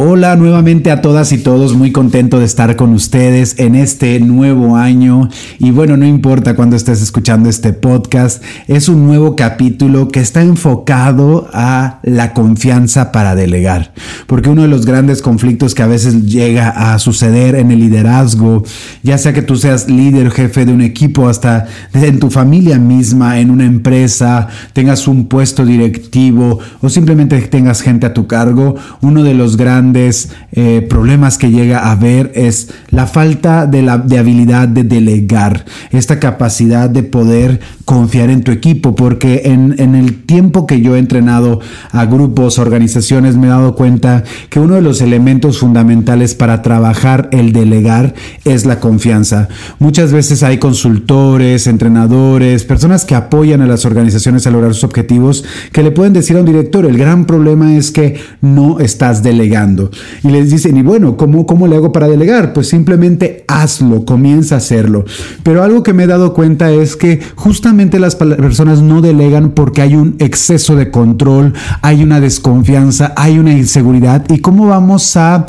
[0.00, 4.76] Hola nuevamente a todas y todos, muy contento de estar con ustedes en este nuevo
[4.76, 5.28] año.
[5.58, 10.40] Y bueno, no importa cuando estés escuchando este podcast, es un nuevo capítulo que está
[10.40, 13.92] enfocado a la confianza para delegar,
[14.28, 18.62] porque uno de los grandes conflictos que a veces llega a suceder en el liderazgo,
[19.02, 23.40] ya sea que tú seas líder, jefe de un equipo, hasta en tu familia misma,
[23.40, 29.24] en una empresa, tengas un puesto directivo o simplemente tengas gente a tu cargo, uno
[29.24, 34.18] de los grandes eh, problemas que llega a haber es la falta de, la, de
[34.18, 40.24] habilidad de delegar, esta capacidad de poder confiar en tu equipo, porque en, en el
[40.24, 44.82] tiempo que yo he entrenado a grupos, organizaciones, me he dado cuenta que uno de
[44.82, 49.48] los elementos fundamentales para trabajar el delegar es la confianza.
[49.78, 55.44] Muchas veces hay consultores, entrenadores, personas que apoyan a las organizaciones a lograr sus objetivos,
[55.72, 59.77] que le pueden decir a un director, el gran problema es que no estás delegando.
[60.22, 62.52] Y les dicen, y bueno, ¿cómo, ¿cómo le hago para delegar?
[62.52, 65.04] Pues simplemente hazlo, comienza a hacerlo.
[65.42, 69.82] Pero algo que me he dado cuenta es que justamente las personas no delegan porque
[69.82, 74.24] hay un exceso de control, hay una desconfianza, hay una inseguridad.
[74.30, 75.46] ¿Y cómo vamos a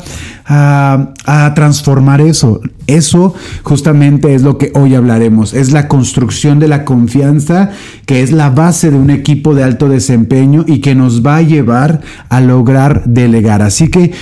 [0.50, 2.60] a, transformar eso.
[2.86, 5.54] Eso justamente es lo que hoy hablaremos.
[5.54, 7.70] Es la construcción de la confianza
[8.04, 11.42] que es la base de un equipo de alto desempeño y que nos va a
[11.42, 13.62] llevar a lograr delegar.
[13.62, 14.12] Así que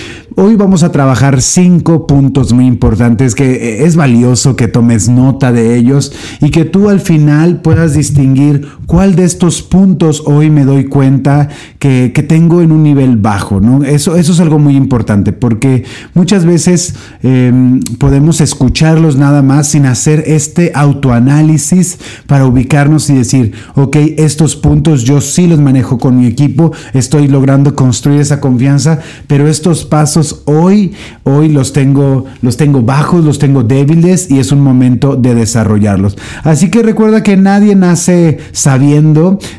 [0.40, 5.50] hoy vamos a trabajar cinco puntos muy importantes que eh, es valioso que tomes nota
[5.50, 10.64] de ellos y que tú al final puedas distinguir cuál de estos puntos hoy me
[10.64, 13.60] doy cuenta que, tengo en un nivel bajo.
[13.60, 13.84] ¿no?
[13.84, 15.84] Eso, eso es algo muy importante porque
[16.14, 23.52] Muchas veces em, podemos escucharlos nada más sin hacer este autoanálisis para ubicarnos y decir,
[23.74, 28.98] ok, estos puntos yo sí los manejo con mi equipo, estoy logrando construir esa confianza,
[29.26, 30.92] pero estos pasos hoy,
[31.24, 36.16] hoy los tengo, los tengo bajos, los tengo débiles y es un momento de desarrollarlos.
[36.42, 38.77] Así que recuerda que nadie nace sabiendo,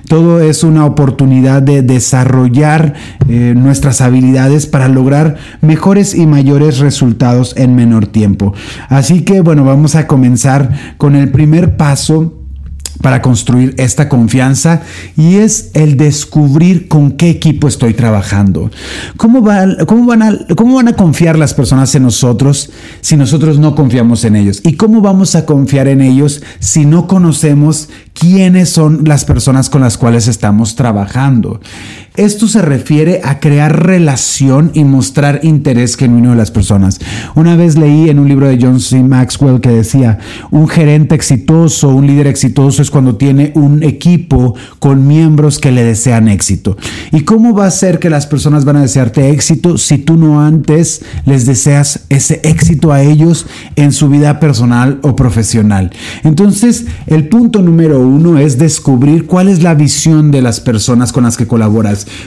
[0.08, 2.94] todo es una oportunidad de desarrollar
[3.28, 8.54] eh, nuestras habilidades para lograr mejores y mayores resultados en menor tiempo.
[8.88, 12.39] Así que bueno, vamos a comenzar con el primer paso
[13.02, 14.82] para construir esta confianza
[15.16, 18.72] y es el descubrir con qué equipo estoy trabajando.
[19.18, 19.86] ¿Cómo, van a,
[20.56, 22.72] ¿Cómo van a confiar las personas en nosotros
[23.02, 24.62] si nosotros no confiamos en ellos?
[24.64, 29.82] ¿Y cómo vamos a confiar en ellos si no conocemos quiénes son las personas con
[29.82, 31.62] las cuales estamos trabajando?
[32.20, 37.00] Esto se refiere a crear relación y mostrar interés genuino de las personas.
[37.34, 39.02] Una vez leí en un libro de John C.
[39.02, 40.20] Maxwell que decía,
[40.52, 45.84] un gerente exitoso, un líder exitoso es cuando tiene un equipo con miembros que le
[45.84, 46.78] desean éxito.
[47.12, 50.42] ¿Y cómo va a ser que las personas van a desearte éxito si tú no
[50.42, 53.46] antes les deseas ese éxito a ellos
[53.76, 55.92] en su vida personal o profesional?
[56.24, 61.24] Entonces, el punto número uno es descubrir cuál es la visión de las personas con
[61.24, 61.70] las que colaboras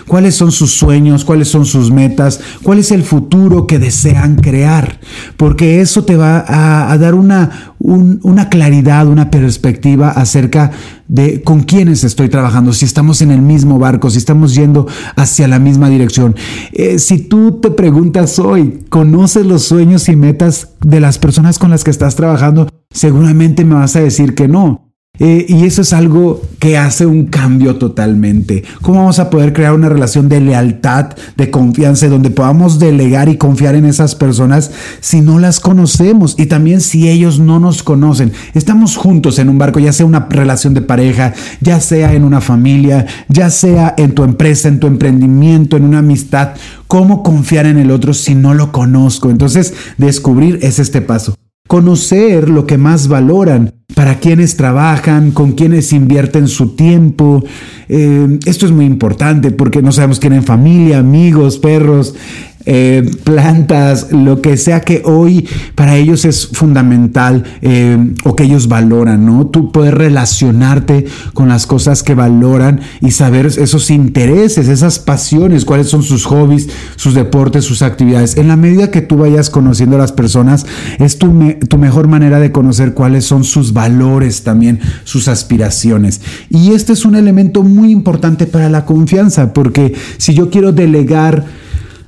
[0.06, 4.98] cuáles son sus sueños, cuáles son sus metas, cuál es el futuro que desean crear,
[5.36, 10.70] porque eso te va a, dar una, una claridad, una perspectiva acerca
[11.08, 15.48] de con quiénes estoy trabajando, si estamos en el mismo barco, si estamos yendo hacia
[15.48, 16.36] la misma dirección.
[16.72, 21.70] Eh, si tú te preguntas hoy, ¿conoces los sueños y metas de las personas con
[21.70, 22.68] las que estás trabajando?
[22.90, 24.91] Seguramente me vas a decir que no.
[25.18, 28.64] Eh, y eso es algo que hace un cambio totalmente.
[28.80, 33.36] ¿Cómo vamos a poder crear una relación de lealtad, de confianza, donde podamos delegar y
[33.36, 34.70] confiar en esas personas
[35.00, 38.32] si no las conocemos y también si ellos no nos conocen?
[38.54, 42.40] Estamos juntos en un barco, ya sea una relación de pareja, ya sea en una
[42.40, 46.54] familia, ya sea en tu empresa, en tu emprendimiento, en una amistad.
[46.88, 49.28] ¿Cómo confiar en el otro si no lo conozco?
[49.28, 51.34] Entonces, descubrir es este paso.
[51.68, 57.44] Conocer lo que más valoran para quienes trabajan, con quienes invierten su tiempo.
[57.88, 62.14] Eh, esto es muy importante porque no sabemos, tienen familia, amigos, perros.
[62.64, 68.68] Eh, plantas, lo que sea que hoy para ellos es fundamental eh, o que ellos
[68.68, 69.46] valoran, ¿no?
[69.46, 75.88] Tú puedes relacionarte con las cosas que valoran y saber esos intereses, esas pasiones, cuáles
[75.88, 78.36] son sus hobbies, sus deportes, sus actividades.
[78.36, 80.64] En la medida que tú vayas conociendo a las personas,
[80.98, 81.32] es tu,
[81.68, 86.20] tu mejor manera de conocer cuáles son sus valores también, sus aspiraciones.
[86.48, 91.44] Y este es un elemento muy importante para la confianza, porque si yo quiero delegar,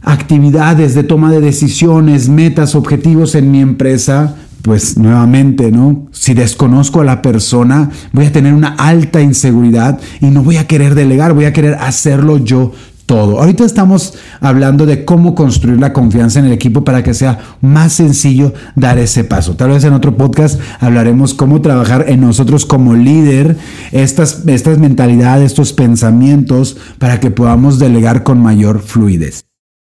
[0.04, 6.06] actividades de toma de decisiones, metas, objetivos en mi empresa, pues nuevamente, ¿no?
[6.10, 10.66] Si desconozco a la persona, voy a tener una alta inseguridad y no voy a
[10.66, 12.72] querer delegar, voy a querer hacerlo yo
[13.06, 13.40] todo.
[13.40, 17.92] Ahorita estamos hablando de cómo construir la confianza en el equipo para que sea más
[17.92, 19.56] sencillo dar ese paso.
[19.56, 23.56] Tal vez en otro podcast hablaremos cómo trabajar en nosotros como líder
[23.92, 29.43] estas, estas mentalidades, estos pensamientos para que podamos delegar con mayor fluidez.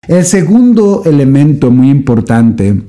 [0.10, 2.82] El segundo elemento muy importante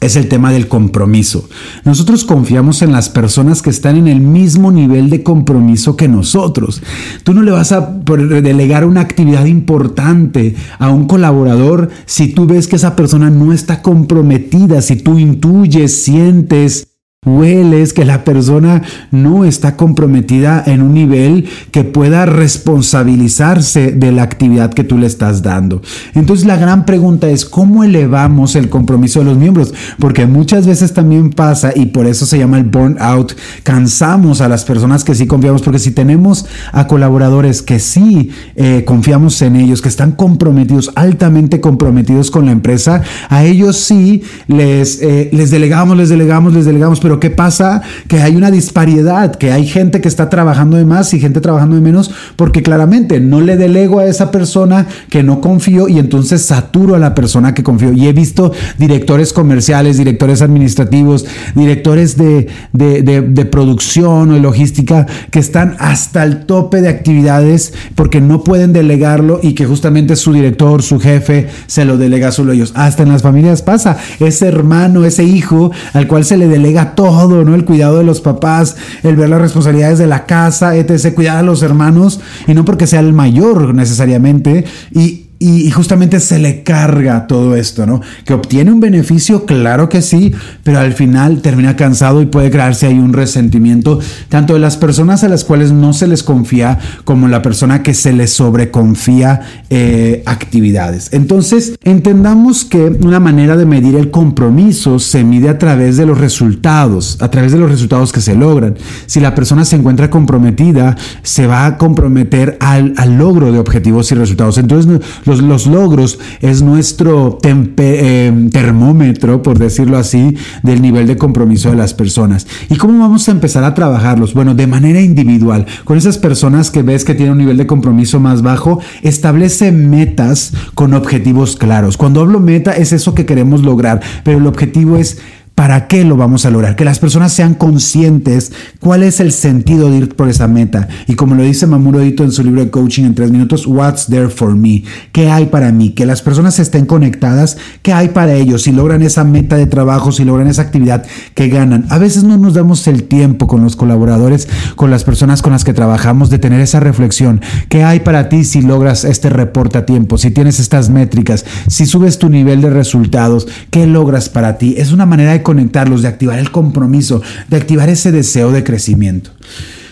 [0.00, 1.50] es el tema del compromiso.
[1.84, 6.82] Nosotros confiamos en las personas que están en el mismo nivel de compromiso que nosotros.
[7.24, 12.68] Tú no le vas a delegar una actividad importante a un colaborador si tú ves
[12.68, 16.85] que esa persona no está comprometida, si tú intuyes, sientes,
[17.26, 24.22] hueles que la persona no está comprometida en un nivel que pueda responsabilizarse de la
[24.22, 25.82] actividad que tú le estás dando.
[26.14, 30.94] Entonces la gran pregunta es cómo elevamos el compromiso de los miembros, porque muchas veces
[30.94, 35.26] también pasa y por eso se llama el burnout, cansamos a las personas que sí
[35.26, 40.92] confiamos, porque si tenemos a colaboradores que sí eh, confiamos en ellos, que están comprometidos,
[40.94, 46.64] altamente comprometidos con la empresa, a ellos sí les, eh, les delegamos, les delegamos, les
[46.64, 47.82] delegamos, pero ¿qué pasa?
[48.08, 51.76] Que hay una disparidad, que hay gente que está trabajando de más y gente trabajando
[51.76, 56.42] de menos, porque claramente no le delego a esa persona que no confío y entonces
[56.42, 57.92] saturo a la persona que confío.
[57.92, 65.38] Y he visto directores comerciales, directores administrativos, directores de, de producción o de logística que
[65.38, 70.82] están hasta el tope de actividades porque no pueden delegarlo y que justamente su director,
[70.82, 72.72] su jefe, se lo delega solo ellos.
[72.74, 73.96] Hasta en las familias pasa.
[74.20, 77.54] Ese hermano, ese hijo al cual se le delega todo todo, ¿no?
[77.54, 81.42] El cuidado de los papás, el ver las responsabilidades de la casa, etc., cuidar a
[81.42, 87.26] los hermanos, y no porque sea el mayor necesariamente, y, y, justamente se le carga
[87.26, 88.00] todo esto, ¿no?
[88.24, 92.86] Que obtiene un beneficio, claro que sí, pero al final termina cansado y puede crearse
[92.86, 97.28] ahí un resentimiento, tanto de las personas a las cuales no se les confía como
[97.28, 101.12] la persona que se les sobreconfía eh, actividades.
[101.12, 106.18] Entonces, entendamos que una manera de medir el compromiso se mide a través de los
[106.18, 108.76] resultados, a través de los resultados que se logran.
[109.06, 114.10] Si la persona se encuentra comprometida, se va a comprometer al, al logro de objetivos
[114.12, 114.56] y resultados.
[114.56, 121.76] Entonces, los, logros es nuestro eh, termómetro, por decirlo así, del nivel de compromiso de
[121.76, 122.46] las personas.
[122.70, 124.34] ¿Y cómo vamos a empezar a trabajarlos?
[124.34, 125.66] Bueno, de manera individual.
[125.84, 130.52] Con esas personas que ves que tienen un nivel de compromiso más bajo, establece metas
[130.74, 131.96] con objetivos claros.
[131.96, 135.18] Cuando hablo meta es eso que queremos lograr, pero el objetivo es
[135.56, 136.76] ¿Para qué lo vamos a lograr?
[136.76, 140.86] Que las personas sean conscientes cuál es el sentido de ir por esa meta.
[141.06, 144.06] Y como lo dice Mamuro Edito en su libro de coaching en tres minutos, What's
[144.08, 144.84] there for me?
[145.12, 145.92] ¿Qué hay para mí?
[145.92, 147.56] Que las personas estén conectadas.
[147.80, 148.64] ¿Qué hay para ellos?
[148.64, 151.86] Si logran esa meta de trabajo, si logran esa actividad que ganan.
[151.88, 155.64] A veces no nos damos el tiempo con los colaboradores, con las personas con las
[155.64, 157.40] que trabajamos, de tener esa reflexión.
[157.70, 160.18] ¿Qué hay para ti si logras este reporte a tiempo?
[160.18, 164.74] Si tienes estas métricas, si subes tu nivel de resultados, ¿qué logras para ti?
[164.76, 169.30] Es una manera de conectarlos, de activar el compromiso, de activar ese deseo de crecimiento.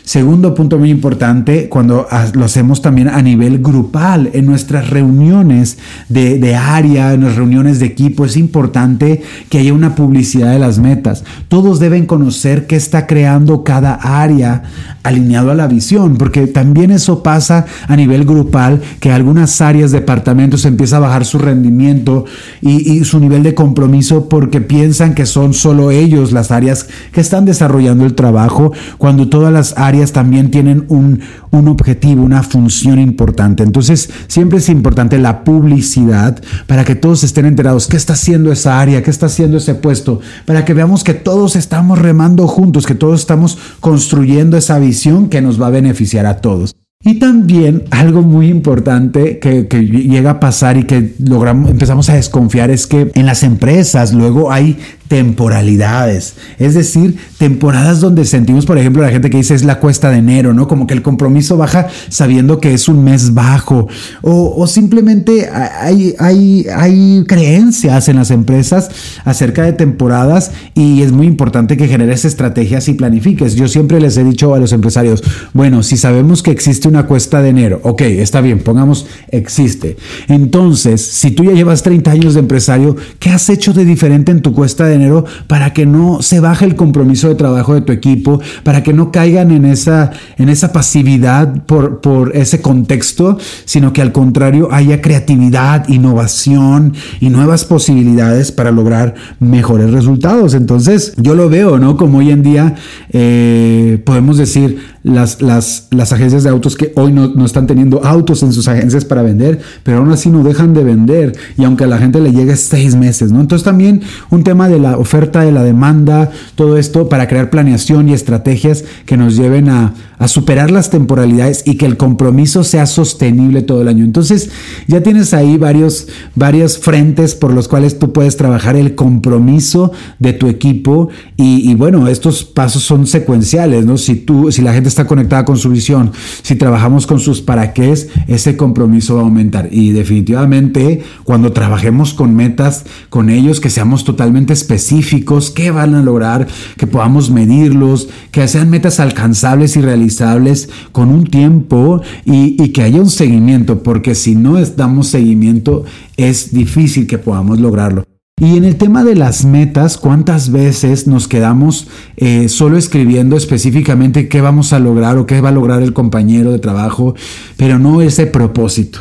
[0.03, 6.57] Segundo punto muy importante, cuando lo hacemos también a nivel grupal, en nuestras reuniones de,
[6.57, 11.23] área, en las reuniones de equipo, es importante que haya una publicidad de las metas.
[11.47, 14.65] Todos deben conocer qué está creando cada área
[15.05, 20.65] alineado a la visión, porque también eso pasa a nivel grupal, que algunas áreas, departamentos
[20.65, 22.25] empieza a bajar su rendimiento
[22.63, 27.21] y, y su nivel de compromiso porque piensan que son solo ellos las áreas que
[27.21, 31.21] están desarrollando el trabajo, cuando todas las áreas también tienen un,
[31.51, 33.63] un objetivo, una función importante.
[33.63, 37.89] Entonces, siempre es importante la publicidad para que todos estén enterados.
[37.89, 41.57] Qué está haciendo esa área, qué está haciendo ese puesto, para que veamos que todos
[41.57, 44.94] estamos remando juntos, que todos estamos construyendo esa visión
[45.31, 46.77] que nos va a beneficiar a todos.
[47.07, 52.71] Y también algo muy importante que, llega a pasar y que logramos, empezamos a desconfiar
[52.71, 59.03] es que en las empresas luego hay temporalidades, es decir, temporadas donde sentimos, por ejemplo,
[59.03, 60.67] la gente que dice es la cuesta de enero, ¿no?
[60.67, 63.89] Como que el compromiso baja sabiendo que es un mes bajo,
[64.23, 68.91] o, simplemente hay, hay, hay creencias en las empresas
[69.25, 73.55] acerca de temporadas y es muy importante que generes estrategias y planifiques.
[73.55, 77.43] Yo siempre les he dicho a los empresarios, bueno, si sabemos que existe una cuesta
[77.43, 79.97] de enero, ok, está bien, pongamos existe.
[80.29, 84.41] Entonces, si tú ya llevas 30 años de empresario, ¿qué has hecho de diferente en
[84.41, 85.04] tu cuesta de enero
[85.47, 89.13] para que no se baje el compromiso de trabajo de tu equipo, para que no
[89.13, 95.01] caigan en esa, en esa pasividad por, por ese contexto, sino que al contrario haya
[95.01, 100.55] creatividad, innovación y nuevas posibilidades para lograr mejores resultados?
[100.55, 101.97] Entonces, yo lo veo, ¿no?
[101.97, 102.75] Como hoy en día
[103.13, 108.03] eh, podemos decir, las, las, las, agencias de autos que hoy no, no, están teniendo
[108.05, 111.85] autos en sus agencias para vender, pero aún así no dejan de vender y aunque
[111.85, 113.43] a la gente le llegue seis meses, ¿no?
[113.43, 118.09] Entonces también un tema de la oferta, de la demanda, todo esto para crear planeación
[118.09, 122.87] y estrategias que nos lleven a, a superar las temporalidades y que el compromiso sea
[122.87, 124.05] sostenible todo el año.
[124.05, 124.51] Entonces
[124.87, 130.33] ya tienes ahí varios, varios frentes por los cuales tú puedes trabajar el compromiso de
[130.33, 133.99] tu equipo y, y bueno, estos pasos son secuenciales, ¿no?
[133.99, 137.73] Si tú, si la gente está conectada con su visión, si trabajamos con sus para
[137.73, 137.85] qué,
[138.29, 139.69] ese compromiso va a aumentar.
[139.71, 146.03] Y definitivamente cuando trabajemos con metas, con ellos, que seamos totalmente específicos, qué van a
[146.03, 146.47] lograr,
[146.77, 152.83] que podamos medirlos, que sean metas alcanzables y realizables con un tiempo y, y que
[152.83, 155.85] haya un seguimiento, porque si no damos seguimiento,
[156.17, 158.14] es difícil que podamos lograrlo.
[158.41, 161.87] Y en el tema de las metas, ¿cuántas veces nos quedamos
[162.17, 166.51] eh, solo escribiendo específicamente qué vamos a lograr o qué va a lograr el compañero
[166.51, 167.15] de trabajo,
[167.57, 168.99] pero no ese propósito?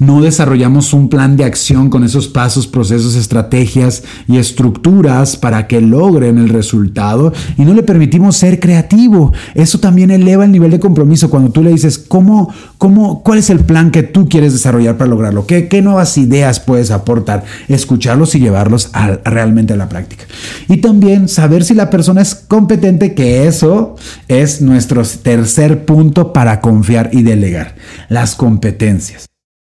[0.00, 5.80] No desarrollamos un plan de acción con esos pasos, procesos, estrategias y estructuras para que
[5.80, 9.32] logren el resultado y no le permitimos ser creativo.
[9.54, 13.50] Eso también eleva el nivel de compromiso cuando tú le dices, ¿cómo, cómo, ¿cuál es
[13.50, 15.46] el plan que tú quieres desarrollar para lograrlo?
[15.46, 17.44] ¿Qué, qué nuevas ideas puedes aportar?
[17.68, 18.90] Escucharlos y llevarlos
[19.24, 20.24] realmente a la práctica.
[20.68, 23.96] Y también saber si la persona es competente, que eso
[24.28, 27.74] es nuestro tercer punto para confiar y delegar,
[28.08, 29.26] las competencias.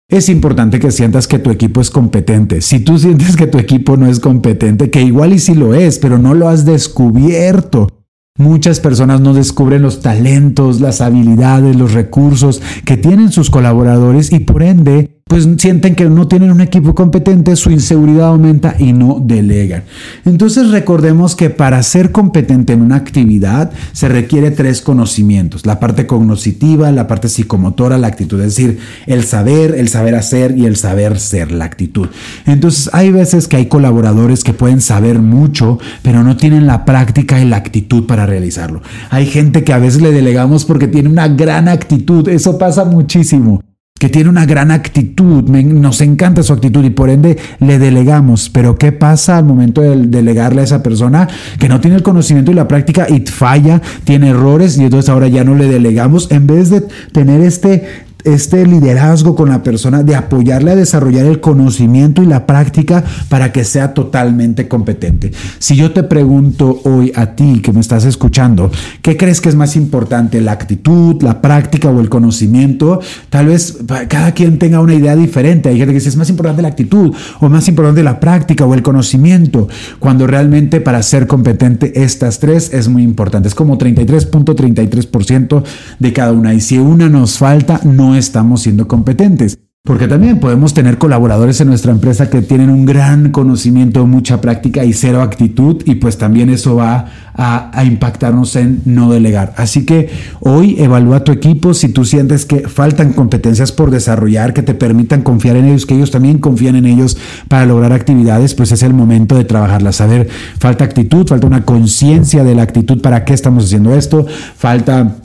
[0.08, 2.62] Es importante que sientas que tu equipo es competente.
[2.62, 5.98] Si tú sientes que tu equipo no es competente, que igual y si lo es,
[5.98, 7.88] pero no lo has descubierto,
[8.38, 14.40] Muchas personas no descubren los talentos, las habilidades, los recursos que tienen sus colaboradores y
[14.40, 19.20] por ende pues sienten que no tienen un equipo competente, su inseguridad aumenta y no
[19.20, 19.84] delegan.
[20.24, 26.08] Entonces recordemos que para ser competente en una actividad se requiere tres conocimientos, la parte
[26.08, 30.78] cognitiva, la parte psicomotora, la actitud, es decir, el saber, el saber hacer y el
[30.78, 32.08] saber ser, la actitud.
[32.46, 37.42] Entonces hay veces que hay colaboradores que pueden saber mucho, pero no tienen la práctica
[37.42, 38.84] y la actitud para realizarlo.
[39.10, 43.64] Hay gente que a veces le delegamos porque tiene una gran actitud, eso pasa muchísimo
[43.98, 48.50] que tiene una gran actitud, nos encanta su actitud y por ende le delegamos.
[48.50, 52.52] Pero ¿qué pasa al momento de delegarle a esa persona que no tiene el conocimiento
[52.52, 56.46] y la práctica y falla, tiene errores y entonces ahora ya no le delegamos en
[56.46, 56.82] vez de
[57.14, 57.86] tener este
[58.26, 63.52] este liderazgo con la persona, de apoyarle a desarrollar el conocimiento y la práctica para
[63.52, 65.32] que sea totalmente competente.
[65.60, 69.56] Si yo te pregunto hoy a ti que me estás escuchando, ¿qué crees que es
[69.56, 73.00] más importante, la actitud, la práctica o el conocimiento?
[73.30, 73.78] Tal vez
[74.08, 75.70] cada quien tenga una idea diferente.
[75.70, 78.74] Hay gente que dice es más importante la actitud o más importante la práctica o
[78.74, 79.68] el conocimiento,
[80.00, 83.48] cuando realmente para ser competente estas tres es muy importante.
[83.48, 85.64] Es como 33.33%
[86.00, 89.60] de cada una y si una nos falta, no estamos siendo competentes.
[89.86, 94.84] Porque también podemos tener colaboradores en nuestra empresa que tienen un gran conocimiento, mucha práctica
[94.84, 97.06] y cero actitud y pues también eso va
[97.36, 99.54] a, impactarnos en no delegar.
[99.58, 104.64] Así que hoy evalúa tu equipo si tú sientes que faltan competencias por desarrollar que
[104.64, 107.16] te permitan confiar en ellos, que ellos también confían en ellos
[107.48, 110.02] para lograr actividades, pues es el momento de trabajarlas.
[110.02, 114.26] A ver, falta actitud, falta una conciencia de la actitud para qué estamos haciendo esto,
[114.58, 115.18] falta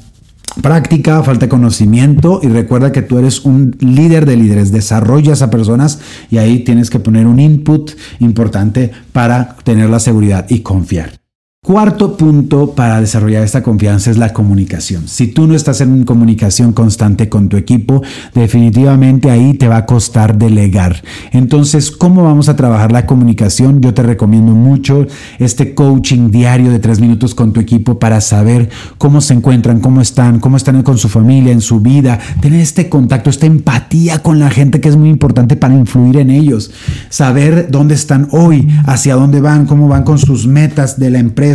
[0.62, 5.50] práctica, falta de conocimiento y recuerda que tú eres un líder de líderes, desarrollas a
[5.50, 6.00] personas
[6.30, 11.19] y ahí tienes que poner un input importante para tener la seguridad y confiar.
[11.62, 15.06] Cuarto punto para desarrollar esta confianza es la comunicación.
[15.06, 18.02] Si tú no estás en comunicación constante con tu equipo,
[18.34, 21.02] definitivamente ahí te va a costar delegar.
[21.32, 23.82] Entonces, ¿cómo vamos a trabajar la comunicación?
[23.82, 25.06] Yo te recomiendo mucho
[25.38, 30.00] este coaching diario de tres minutos con tu equipo para saber cómo se encuentran, cómo
[30.00, 34.38] están, cómo están con su familia, en su vida, tener este contacto, esta empatía con
[34.38, 36.70] la gente que es muy importante para influir en ellos,
[37.10, 41.49] saber dónde están hoy, hacia dónde van, cómo van con sus metas de la empresa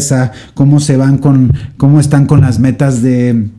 [0.54, 3.50] cómo se van con, cómo están con las metas de,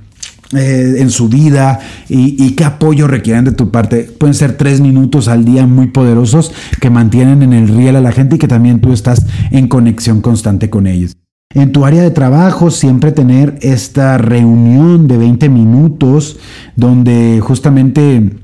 [0.52, 4.04] eh, en su vida y, qué apoyo requieren de tu parte.
[4.04, 8.12] Pueden ser tres minutos al día muy poderosos que mantienen en el riel a la
[8.12, 11.16] gente y que también tú estás en conexión constante con ellos.
[11.52, 16.38] En tu área de trabajo siempre tener esta reunión de 20 minutos
[16.76, 18.38] donde justamente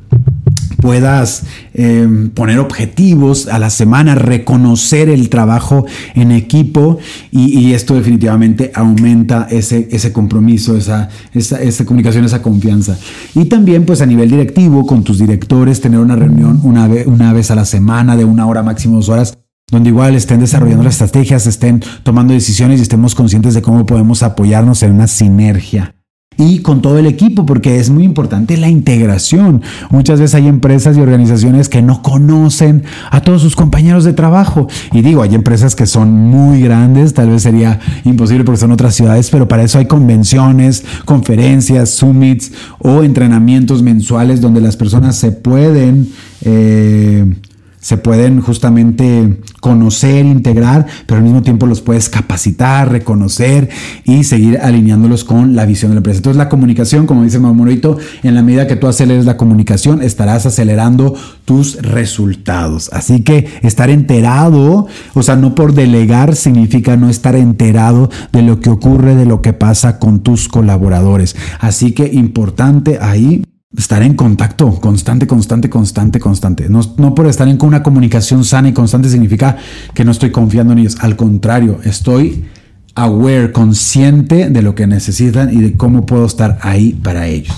[0.80, 6.98] puedas eh, poner objetivos a la semana, reconocer el trabajo en equipo
[7.30, 12.98] y, esto definitivamente aumenta ese, ese compromiso, esa, esa, comunicación, esa confianza.
[13.34, 17.32] Y también pues a nivel directivo con tus directores, tener una reunión una, vez, una
[17.32, 19.38] vez a la semana de una hora, máximo dos horas
[19.70, 24.22] donde igual estén desarrollando las estrategias, estén tomando decisiones y estemos conscientes de cómo podemos
[24.22, 25.94] apoyarnos en una sinergia
[26.36, 29.62] y con todo el equipo, porque es muy importante la integración.
[29.90, 34.68] Muchas veces hay empresas y organizaciones que no conocen a todos sus compañeros de trabajo.
[34.92, 38.94] Y digo, hay empresas que son muy grandes, tal vez sería imposible porque son otras
[38.94, 45.32] ciudades, pero para eso hay convenciones, conferencias, summits o entrenamientos mensuales donde las personas se
[45.32, 46.08] pueden...
[46.44, 47.26] Eh,
[47.82, 53.68] se pueden justamente conocer, integrar, pero al mismo tiempo los puedes capacitar, reconocer
[54.04, 56.18] y seguir alineándolos con la visión de la empresa.
[56.18, 60.46] Entonces la comunicación, como dice Mamorito, en la medida que tú aceleres la comunicación, estarás
[60.46, 62.88] acelerando tus resultados.
[62.92, 68.60] Así que estar enterado, o sea, no por delegar significa no estar enterado de lo
[68.60, 71.34] que ocurre, de lo que pasa con tus colaboradores.
[71.58, 73.42] Así que importante ahí
[73.76, 76.68] estar en contacto constante, constante, constante, constante.
[76.68, 79.56] No, no, por estar en una comunicación sana y constante significa
[79.94, 80.96] que no estoy confiando en ellos.
[81.00, 82.44] Al contrario, estoy
[82.94, 87.56] aware, consciente de lo que necesitan y de cómo puedo estar ahí para ellos.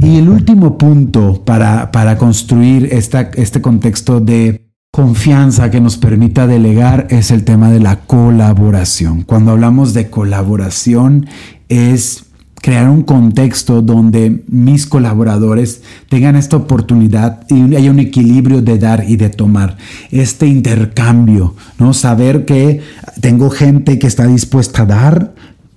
[0.00, 6.46] Y el último punto para, para construir esta, este contexto de confianza que nos permita
[6.46, 9.22] delegar es el tema de la colaboración.
[9.22, 11.26] Cuando hablamos de colaboración
[11.68, 12.24] es
[12.60, 19.04] crear un contexto donde mis colaboradores tengan esta oportunidad y haya un equilibrio de dar
[19.08, 19.76] y de tomar,
[20.10, 21.94] este intercambio, ¿no?
[21.94, 22.80] Saber que
[23.20, 25.34] tengo gente que está dispuesta a dar,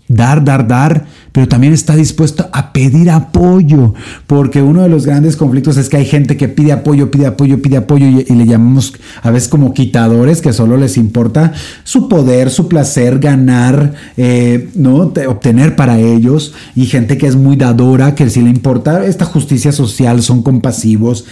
[0.07, 3.93] dar, dar, dar, pero también está dispuesto a pedir apoyo,
[4.27, 7.61] porque uno de los grandes conflictos es que hay gente que pide apoyo, pide apoyo,
[7.61, 11.53] pide apoyo y, le llamamos a veces como quitadores, que solo les importa
[11.83, 15.13] su poder, su placer, ganar, eh, ¿no?
[15.27, 19.71] obtener para ellos, y gente que es muy dadora, que si le importa esta justicia
[19.71, 21.25] social, son compasivos,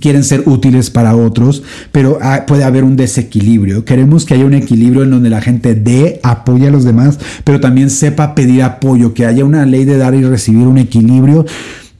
[0.00, 3.84] quieren ser útiles para otros, pero puede haber un desequilibrio.
[3.84, 7.60] Queremos que haya un equilibrio en donde la gente dé, apoya a los demás, pero
[7.60, 11.44] también sepa pedir apoyo, que haya una ley de dar y recibir un equilibrio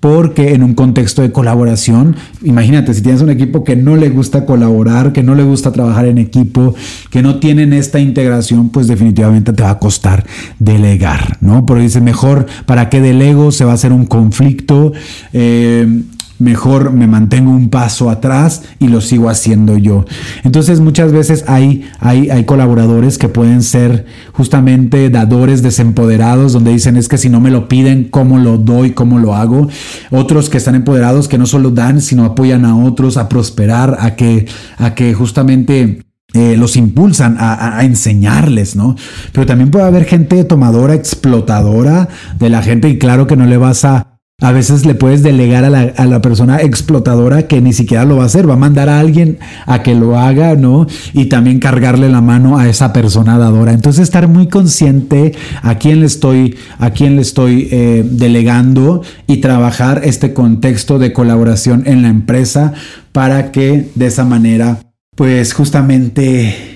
[0.05, 4.45] porque en un contexto de colaboración, imagínate, si tienes un equipo que no le gusta
[4.45, 6.75] colaborar, que no le gusta trabajar en equipo,
[7.09, 10.27] que no tienen esta integración, pues definitivamente te va a costar
[10.59, 11.65] delegar, ¿no?
[11.65, 13.51] Porque dice, mejor, ¿para qué delego?
[13.51, 14.93] Se va a hacer un conflicto.
[15.33, 16.03] Eh,
[16.39, 20.05] mejor me mantengo un paso atrás y lo sigo haciendo yo.
[20.43, 26.97] Entonces muchas veces hay, hay, hay, colaboradores que pueden ser justamente dadores desempoderados, donde dicen
[26.97, 28.91] es que si no me lo piden, ¿cómo lo doy?
[28.93, 29.69] ¿Cómo lo hago?
[30.11, 34.15] Otros que están empoderados que no solo dan, sino apoyan a otros a prosperar, a
[34.17, 34.47] que,
[34.79, 36.01] a que justamente...
[36.37, 38.97] Eh, los impulsan a, a, enseñarles, ¿no?
[39.31, 42.09] Pero también puede haber gente tomadora, explotadora
[42.41, 45.65] de la gente y claro que no le vas a, a veces le puedes delegar
[45.65, 45.71] a
[46.07, 49.39] la, persona explotadora que ni siquiera lo va a hacer, va a mandar a alguien
[49.65, 50.87] a que lo haga, ¿no?
[51.13, 53.73] Y también cargarle la mano a esa persona dadora.
[53.73, 59.37] Entonces estar muy consciente a quién le estoy, a quién le estoy eh, delegando y
[59.37, 62.73] trabajar este contexto de colaboración en la empresa
[63.13, 64.81] para que de esa manera,
[65.17, 66.75] pues justamente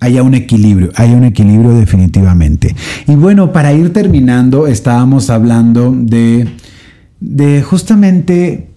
[0.00, 2.74] haya un equilibrio, haya un equilibrio definitivamente.
[3.06, 6.48] Y bueno, para ir terminando, estábamos hablando de
[7.20, 8.70] de justamente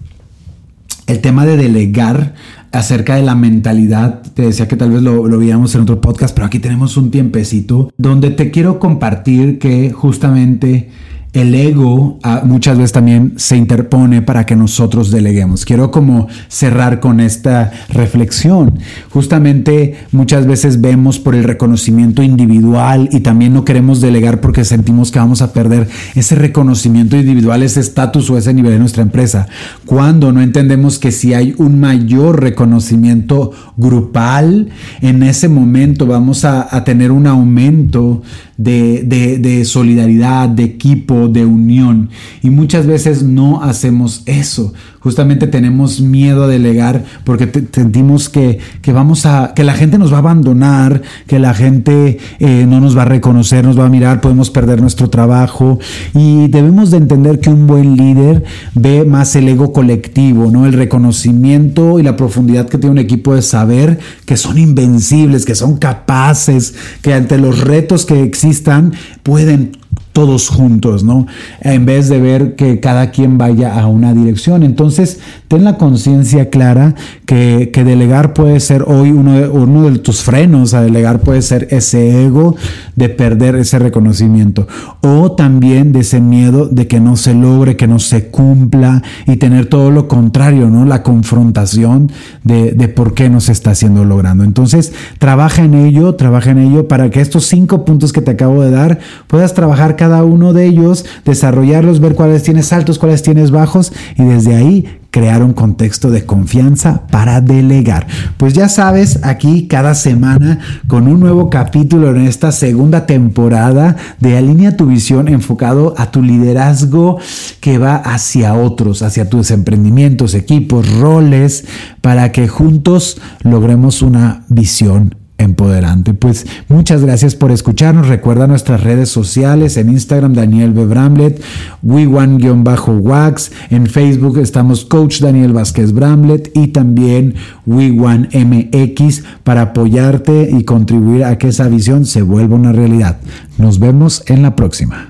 [1.08, 2.36] el tema de delegar
[2.72, 4.22] acerca de la mentalidad.
[4.34, 7.12] Te decía que tal vez lo, lo veíamos en otro podcast, pero aquí tenemos un
[7.12, 10.90] tiempecito donde te quiero compartir que justamente
[11.34, 15.64] el ego ah, muchas veces también se interpone para que nosotros deleguemos.
[15.64, 18.80] Quiero como cerrar con esta reflexión.
[19.10, 25.12] Justamente muchas veces vemos por el reconocimiento individual y también no queremos delegar porque sentimos
[25.12, 29.48] que vamos a perder ese reconocimiento individual, ese estatus o ese nivel de nuestra empresa.
[29.86, 34.70] Cuando no entendemos que si hay un mayor reconocimiento grupal,
[35.02, 38.24] en ese momento vamos a, a tener un aumento
[38.60, 42.10] de, solidaridad, de equipo, de unión.
[42.42, 44.74] Y muchas veces no hacemos eso.
[45.00, 50.18] Justamente tenemos miedo a delegar porque sentimos que, vamos a, que la gente nos va
[50.18, 54.22] a abandonar, que la gente eh, no nos va a reconocer, nos va a mirar,
[54.22, 55.80] podemos perder nuestro trabajo.
[56.14, 58.44] Y debemos de entender que un buen líder
[58.76, 60.66] ve más el ego colectivo, ¿no?
[60.66, 65.56] El reconocimiento y la profundidad que tiene un equipo de saber que son invencibles, que
[65.56, 69.72] son capaces, que ante los retos que existen, están, pueden
[70.20, 71.28] todos juntos, ¿no?
[71.62, 74.64] En vez de ver que cada quien vaya a una dirección.
[74.64, 80.22] Entonces, ten la conciencia clara que, delegar puede ser hoy uno de, uno de tus
[80.22, 82.56] frenos a delegar puede ser ese ego
[82.96, 84.68] de perder ese reconocimiento
[85.02, 89.38] o también de ese miedo de que no se logre, que no se cumpla y
[89.38, 90.86] tener todo lo contrario, ¿no?
[90.86, 92.12] La confrontación
[92.44, 94.44] de, de por qué no se está haciendo logrando.
[94.44, 98.62] Entonces, trabaja en ello, trabaja en ello para que estos cinco puntos que te acabo
[98.62, 103.50] de dar puedas trabajar cada uno de ellos, desarrollarlos, ver cuáles tienes altos, cuáles tienes
[103.50, 108.08] bajos y desde ahí crear un contexto de confianza para delegar.
[108.38, 114.38] Pues ya sabes, aquí cada semana con un nuevo capítulo en esta segunda temporada de
[114.38, 117.18] Alinea tu visión enfocado a tu liderazgo
[117.60, 121.66] que va hacia otros, hacia tus emprendimientos, equipos, roles,
[122.02, 126.14] para que juntos logremos una visión empoderante.
[126.14, 128.08] Pues muchas gracias por escucharnos.
[128.08, 130.86] Recuerda nuestras redes sociales en Instagram Daniel B.
[130.86, 131.42] Bramlett,
[131.82, 140.64] WeOne-Wax, en Facebook estamos Coach Daniel Vázquez Bramlett y también WeOne MX para apoyarte y
[140.64, 143.18] contribuir a que esa visión se vuelva una realidad.
[143.58, 145.09] Nos vemos en la próxima.